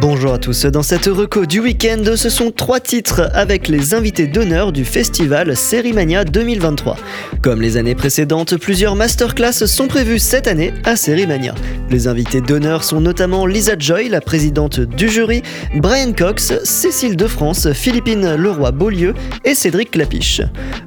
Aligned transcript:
Bonjour 0.00 0.32
à 0.32 0.38
tous, 0.38 0.64
dans 0.64 0.82
cette 0.82 1.04
reco 1.04 1.44
du 1.44 1.60
week-end, 1.60 2.02
ce 2.16 2.30
sont 2.30 2.52
trois 2.52 2.80
titres 2.80 3.28
avec 3.34 3.68
les 3.68 3.92
invités 3.92 4.26
d'honneur 4.26 4.72
du 4.72 4.86
festival 4.86 5.54
Sérimania 5.54 6.24
2023. 6.24 6.96
Comme 7.42 7.60
les 7.60 7.76
années 7.76 7.94
précédentes, 7.94 8.56
plusieurs 8.56 8.96
masterclass 8.96 9.66
sont 9.66 9.88
prévues 9.88 10.18
cette 10.18 10.46
année 10.46 10.72
à 10.84 10.96
Sérimania. 10.96 11.54
Les 11.90 12.08
invités 12.08 12.40
d'honneur 12.40 12.82
sont 12.82 13.02
notamment 13.02 13.44
Lisa 13.44 13.74
Joy, 13.78 14.08
la 14.08 14.22
présidente 14.22 14.80
du 14.80 15.10
jury, 15.10 15.42
Brian 15.74 16.12
Cox, 16.16 16.54
Cécile 16.64 17.16
de 17.16 17.26
France, 17.26 17.70
Philippine 17.72 18.36
Leroy-Beaulieu 18.36 19.12
et 19.44 19.54
Cédric 19.54 19.90
Clapiche. 19.90 20.40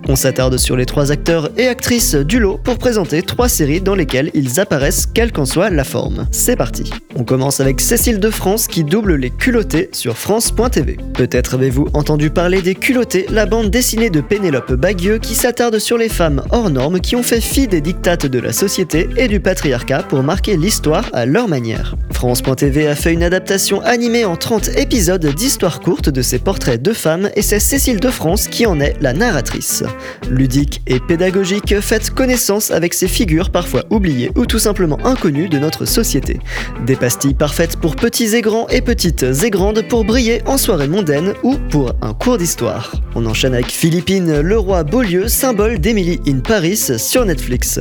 On 0.07 0.15
s'attarde 0.15 0.57
sur 0.57 0.75
les 0.75 0.87
trois 0.87 1.11
acteurs 1.11 1.49
et 1.57 1.67
actrices 1.67 2.15
du 2.15 2.39
lot 2.39 2.59
pour 2.63 2.79
présenter 2.79 3.21
trois 3.21 3.47
séries 3.47 3.81
dans 3.81 3.95
lesquelles 3.95 4.31
ils 4.33 4.59
apparaissent 4.59 5.05
quelle 5.05 5.31
qu'en 5.31 5.45
soit 5.45 5.69
la 5.69 5.83
forme. 5.83 6.25
C'est 6.31 6.55
parti. 6.55 6.89
On 7.15 7.23
commence 7.23 7.59
avec 7.59 7.79
Cécile 7.79 8.19
de 8.19 8.29
France 8.29 8.67
qui 8.67 8.83
double 8.83 9.02
les 9.11 9.29
culottés 9.29 9.89
sur 9.91 10.17
France.tv. 10.17 10.97
Peut-être 11.13 11.55
avez-vous 11.55 11.87
entendu 11.93 12.29
parler 12.29 12.61
des 12.61 12.75
culottés, 12.75 13.25
la 13.29 13.45
bande 13.45 13.69
dessinée 13.69 14.09
de 14.09 14.21
Pénélope 14.21 14.73
Bagieux 14.73 15.19
qui 15.19 15.35
s'attarde 15.35 15.79
sur 15.79 15.97
les 15.97 16.09
femmes 16.09 16.43
hors 16.51 16.69
normes 16.69 16.99
qui 16.99 17.15
ont 17.15 17.23
fait 17.23 17.41
fi 17.41 17.67
des 17.67 17.81
dictates 17.81 18.25
de 18.25 18.39
la 18.39 18.53
société 18.53 19.09
et 19.17 19.27
du 19.27 19.39
patriarcat 19.39 20.03
pour 20.03 20.23
marquer 20.23 20.55
l'histoire 20.55 21.09
à 21.13 21.25
leur 21.25 21.47
manière. 21.47 21.95
France.tv 22.11 22.87
a 22.87 22.95
fait 22.95 23.11
une 23.11 23.23
adaptation 23.23 23.81
animée 23.81 24.23
en 24.23 24.37
30 24.37 24.77
épisodes 24.77 25.25
d'histoires 25.25 25.81
courtes 25.81 26.09
de 26.09 26.21
ces 26.21 26.39
portraits 26.39 26.81
de 26.81 26.93
femmes 26.93 27.29
et 27.35 27.41
c'est 27.41 27.59
Cécile 27.59 27.99
de 27.99 28.09
France 28.09 28.47
qui 28.47 28.65
en 28.65 28.79
est 28.79 28.95
la 29.01 29.13
narratrice. 29.13 29.83
Ludique 30.29 30.81
et 30.87 30.99
pédagogique, 30.99 31.79
faites 31.81 32.11
connaissance 32.11 32.71
avec 32.71 32.93
ces 32.93 33.07
figures 33.07 33.49
parfois 33.49 33.83
oubliées 33.89 34.31
ou 34.35 34.45
tout 34.45 34.59
simplement 34.59 34.97
inconnues 35.05 35.49
de 35.49 35.59
notre 35.59 35.85
société. 35.85 36.39
Des 36.85 36.95
pastilles 36.95 37.33
parfaites 37.33 37.77
pour 37.77 37.95
petits 37.95 38.35
et 38.35 38.41
grands 38.41 38.67
et 38.69 38.81
petites 38.93 39.25
et 39.43 39.49
grandes 39.49 39.81
pour 39.81 40.05
briller 40.05 40.43
en 40.45 40.55
soirée 40.55 40.87
mondaine 40.87 41.33
ou 41.41 41.55
pour 41.71 41.93
un 42.03 42.13
cours 42.13 42.37
d'histoire. 42.37 42.93
On 43.15 43.25
enchaîne 43.25 43.55
avec 43.55 43.71
Philippine 43.71 44.39
Leroy-Beaulieu, 44.41 45.27
symbole 45.27 45.79
d'Emily 45.79 46.21
in 46.27 46.41
Paris 46.41 46.77
sur 46.99 47.25
Netflix. 47.25 47.79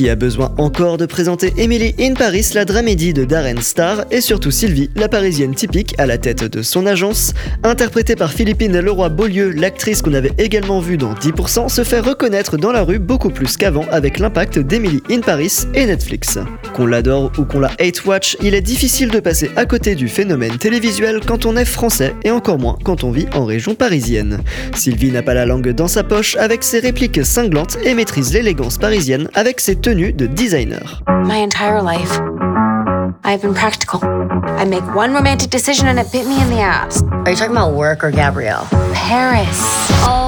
Qui 0.00 0.08
a 0.08 0.16
besoin 0.16 0.54
encore 0.56 0.96
de 0.96 1.04
présenter 1.04 1.52
Emily 1.58 1.94
in 2.00 2.14
Paris, 2.14 2.52
la 2.54 2.64
dramédie 2.64 3.12
de 3.12 3.26
Darren 3.26 3.60
Star, 3.60 4.06
et 4.10 4.22
surtout 4.22 4.50
Sylvie, 4.50 4.88
la 4.96 5.10
parisienne 5.10 5.54
typique 5.54 5.94
à 5.98 6.06
la 6.06 6.16
tête 6.16 6.42
de 6.42 6.62
son 6.62 6.86
agence, 6.86 7.34
interprétée 7.64 8.16
par 8.16 8.32
Philippine 8.32 8.80
Leroy-Beaulieu, 8.80 9.50
l'actrice 9.50 10.00
qu'on 10.00 10.14
avait 10.14 10.32
également 10.38 10.80
vue 10.80 10.96
dans 10.96 11.12
10%, 11.12 11.68
se 11.68 11.84
fait 11.84 12.00
reconnaître 12.00 12.56
dans 12.56 12.72
la 12.72 12.82
rue 12.82 12.98
beaucoup 12.98 13.28
plus 13.28 13.58
qu'avant 13.58 13.84
avec 13.90 14.18
l'impact 14.18 14.58
d'Emily 14.58 15.02
in 15.10 15.20
Paris 15.20 15.66
et 15.74 15.84
Netflix. 15.84 16.38
Qu'on 16.72 16.86
l'adore 16.86 17.30
ou 17.36 17.44
qu'on 17.44 17.60
la 17.60 17.72
hate 17.78 18.06
watch, 18.06 18.38
il 18.42 18.54
est 18.54 18.62
difficile 18.62 19.10
de 19.10 19.20
passer 19.20 19.50
à 19.56 19.66
côté 19.66 19.96
du 19.96 20.08
phénomène 20.08 20.56
télévisuel 20.56 21.20
quand 21.26 21.44
on 21.44 21.58
est 21.58 21.66
français 21.66 22.14
et 22.24 22.30
encore 22.30 22.58
moins 22.58 22.78
quand 22.84 23.04
on 23.04 23.10
vit 23.10 23.26
en 23.34 23.44
région 23.44 23.74
parisienne. 23.74 24.40
Sylvie 24.74 25.12
n'a 25.12 25.22
pas 25.22 25.34
la 25.34 25.44
langue 25.44 25.72
dans 25.72 25.88
sa 25.88 26.04
poche 26.04 26.36
avec 26.36 26.64
ses 26.64 26.80
répliques 26.80 27.22
cinglantes 27.22 27.76
et 27.84 27.92
maîtrise 27.92 28.32
l'élégance 28.32 28.78
parisienne 28.78 29.28
avec 29.34 29.60
ses 29.60 29.76
tenue 29.90 30.12
de 30.12 30.28
designer. 30.28 30.84
My 31.24 31.38
entire 31.38 31.82
life, 31.82 32.12
I've 33.24 33.42
been 33.42 33.54
practical. 33.54 33.98
I 34.04 34.64
make 34.64 34.84
one 34.94 35.12
romantic 35.12 35.50
decision 35.50 35.88
and 35.88 35.98
it 35.98 36.12
bit 36.12 36.28
me 36.28 36.40
in 36.40 36.48
the 36.48 36.60
ass. 36.60 37.02
Are 37.02 37.30
you 37.30 37.36
talking 37.36 37.56
about 37.56 37.74
work 37.74 38.04
or 38.04 38.12
Gabrielle? 38.12 38.68
Paris. 38.94 39.58
Oh. 40.06 40.19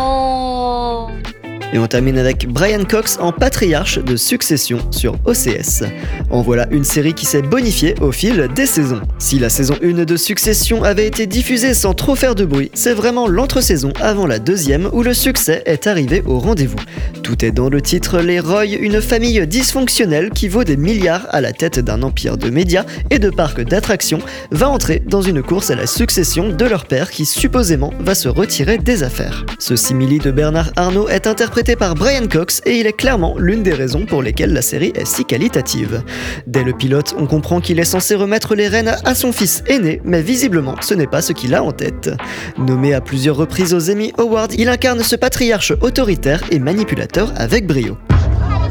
Et 1.74 1.78
on 1.78 1.86
termine 1.86 2.18
avec 2.18 2.46
Brian 2.48 2.84
Cox 2.84 3.16
en 3.18 3.32
patriarche 3.32 3.98
de 3.98 4.14
Succession 4.14 4.78
sur 4.90 5.14
OCS. 5.24 5.84
En 6.28 6.42
voilà 6.42 6.66
une 6.70 6.84
série 6.84 7.14
qui 7.14 7.24
s'est 7.24 7.40
bonifiée 7.40 7.94
au 8.02 8.12
fil 8.12 8.50
des 8.54 8.66
saisons. 8.66 9.00
Si 9.18 9.38
la 9.38 9.48
saison 9.48 9.76
1 9.82 10.04
de 10.04 10.16
Succession 10.18 10.84
avait 10.84 11.06
été 11.06 11.26
diffusée 11.26 11.72
sans 11.72 11.94
trop 11.94 12.14
faire 12.14 12.34
de 12.34 12.44
bruit, 12.44 12.70
c'est 12.74 12.92
vraiment 12.92 13.26
l'entre-saison 13.26 13.90
avant 14.02 14.26
la 14.26 14.38
deuxième 14.38 14.90
où 14.92 15.02
le 15.02 15.14
succès 15.14 15.62
est 15.64 15.86
arrivé 15.86 16.22
au 16.26 16.38
rendez-vous. 16.38 16.76
Tout 17.22 17.42
est 17.42 17.52
dans 17.52 17.70
le 17.70 17.80
titre 17.80 18.18
Les 18.18 18.40
Roy, 18.40 18.66
une 18.66 19.00
famille 19.00 19.46
dysfonctionnelle 19.46 20.28
qui 20.28 20.48
vaut 20.48 20.64
des 20.64 20.76
milliards 20.76 21.26
à 21.30 21.40
la 21.40 21.52
tête 21.52 21.78
d'un 21.78 22.02
empire 22.02 22.36
de 22.36 22.50
médias 22.50 22.84
et 23.08 23.18
de 23.18 23.30
parcs 23.30 23.62
d'attractions, 23.62 24.18
va 24.50 24.68
entrer 24.68 25.02
dans 25.06 25.22
une 25.22 25.42
course 25.42 25.70
à 25.70 25.74
la 25.74 25.86
succession 25.86 26.50
de 26.50 26.64
leur 26.66 26.84
père 26.84 27.10
qui 27.10 27.24
supposément 27.24 27.94
va 27.98 28.14
se 28.14 28.28
retirer 28.28 28.76
des 28.76 29.04
affaires. 29.04 29.46
Ce 29.58 29.74
simili 29.74 30.18
de 30.18 30.30
Bernard 30.30 30.72
Arnault 30.76 31.08
est 31.08 31.26
interprété 31.26 31.61
par 31.62 31.94
Brian 31.94 32.26
Cox 32.28 32.60
et 32.66 32.80
il 32.80 32.86
est 32.88 32.92
clairement 32.92 33.36
l'une 33.38 33.62
des 33.62 33.72
raisons 33.72 34.04
pour 34.04 34.20
lesquelles 34.20 34.52
la 34.52 34.62
série 34.62 34.92
est 34.96 35.06
si 35.06 35.24
qualitative. 35.24 36.02
Dès 36.48 36.64
le 36.64 36.72
pilote, 36.72 37.14
on 37.16 37.26
comprend 37.26 37.60
qu'il 37.60 37.78
est 37.78 37.84
censé 37.84 38.16
remettre 38.16 38.54
les 38.56 38.66
rênes 38.66 38.96
à 39.04 39.14
son 39.14 39.30
fils 39.32 39.62
aîné, 39.68 40.00
mais 40.04 40.22
visiblement 40.22 40.74
ce 40.80 40.94
n'est 40.94 41.06
pas 41.06 41.22
ce 41.22 41.32
qu'il 41.32 41.54
a 41.54 41.62
en 41.62 41.70
tête. 41.70 42.10
Nommé 42.58 42.94
à 42.94 43.00
plusieurs 43.00 43.36
reprises 43.36 43.74
aux 43.74 43.90
Emmy 43.90 44.12
Awards, 44.18 44.48
il 44.58 44.68
incarne 44.68 45.02
ce 45.04 45.14
patriarche 45.14 45.72
autoritaire 45.80 46.42
et 46.50 46.58
manipulateur 46.58 47.32
avec 47.36 47.66
brio. 47.66 47.96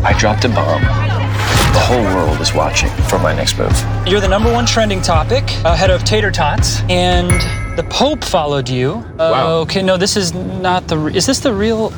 I 0.03 0.13
dropped 0.19 0.43
a 0.45 0.49
bomb. 0.49 0.81
The 1.73 1.79
whole 1.89 2.03
world 2.13 2.41
is 2.41 2.53
watching 2.53 2.89
for 3.07 3.17
my 3.19 3.33
next 3.33 3.57
move. 3.57 3.71
You're 4.05 4.19
the 4.19 4.27
number 4.27 4.51
one 4.53 4.65
trending 4.65 5.01
topic 5.01 5.43
ahead 5.63 5.89
of 5.89 6.03
tater 6.03 6.29
tots, 6.31 6.81
and 6.89 7.29
the 7.77 7.83
Pope 7.89 8.25
followed 8.25 8.67
you. 8.67 9.01
Uh, 9.17 9.31
Wow. 9.31 9.61
Okay, 9.61 9.81
no, 9.81 9.95
this 9.97 10.17
is 10.17 10.33
not 10.61 10.87
the. 10.89 10.97
Re- 10.97 11.15
is 11.15 11.25
this 11.25 11.39
the 11.39 11.53
real? 11.53 11.93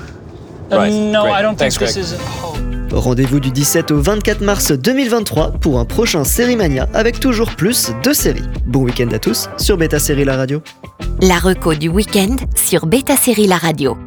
Right, 0.78 0.94
no, 0.94 1.24
great. 1.24 1.40
I 1.40 1.42
don't 1.44 1.56
Thanks, 1.58 1.78
think 1.78 1.90
this 1.92 1.96
Greg. 1.96 2.06
is 2.06 2.14
a 2.14 2.42
Pope. 2.42 2.58
Rendez-vous 2.96 3.40
du 3.40 3.50
17 3.52 3.90
au 3.92 4.00
24 4.02 4.42
mars 4.42 4.72
2023 4.72 5.54
pour 5.54 5.80
un 5.80 5.86
prochain 5.86 6.24
Sérimania 6.24 6.88
avec 6.94 7.20
toujours 7.20 7.50
plus 7.56 7.92
de 8.04 8.14
séries. 8.14 8.44
Bon 8.68 8.82
week-end 8.84 9.10
à 9.14 9.20
tous 9.20 9.50
sur 9.58 9.78
Beta 9.78 9.98
Série 9.98 10.26
La 10.26 10.36
Radio. 10.38 10.62
La 11.22 11.40
reco 11.40 11.74
du 11.74 11.90
week-end 11.90 12.36
sur 12.56 12.86
Beta 12.86 13.16
Série 13.18 13.48
La 13.48 13.58
Radio. 13.58 13.98